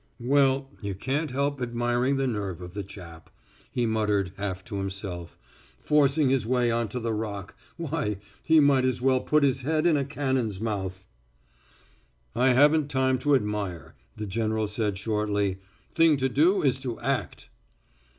[0.19, 3.29] "Well, you can't help admiring the nerve of the chap,"
[3.69, 5.37] he muttered, half to himself.
[5.79, 9.85] "Forcing his way on to the Rock why, he might as well put his head
[9.85, 11.05] in a cannon's mouth."
[12.35, 15.59] "I haven't time to admire," the general said shortly.
[15.93, 17.49] "Thing to do is to act."